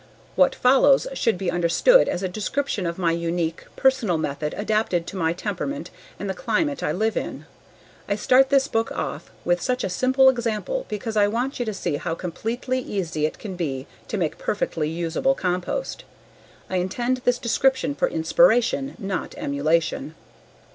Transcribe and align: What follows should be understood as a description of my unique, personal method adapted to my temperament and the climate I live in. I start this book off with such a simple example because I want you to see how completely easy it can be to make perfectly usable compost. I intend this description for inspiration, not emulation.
What 0.35 0.55
follows 0.55 1.05
should 1.13 1.37
be 1.37 1.51
understood 1.51 2.09
as 2.09 2.23
a 2.23 2.27
description 2.27 2.87
of 2.87 2.97
my 2.97 3.11
unique, 3.11 3.65
personal 3.75 4.17
method 4.17 4.55
adapted 4.57 5.05
to 5.05 5.15
my 5.15 5.31
temperament 5.31 5.91
and 6.17 6.27
the 6.27 6.33
climate 6.33 6.81
I 6.81 6.91
live 6.91 7.15
in. 7.15 7.45
I 8.09 8.15
start 8.15 8.49
this 8.49 8.67
book 8.67 8.91
off 8.93 9.29
with 9.45 9.61
such 9.61 9.83
a 9.83 9.91
simple 9.91 10.27
example 10.27 10.87
because 10.89 11.15
I 11.15 11.27
want 11.27 11.59
you 11.59 11.67
to 11.67 11.71
see 11.75 11.97
how 11.97 12.15
completely 12.15 12.79
easy 12.79 13.27
it 13.27 13.37
can 13.37 13.55
be 13.55 13.85
to 14.07 14.17
make 14.17 14.39
perfectly 14.39 14.89
usable 14.89 15.35
compost. 15.35 16.03
I 16.67 16.77
intend 16.77 17.17
this 17.17 17.37
description 17.37 17.93
for 17.93 18.07
inspiration, 18.07 18.95
not 18.97 19.35
emulation. 19.37 20.15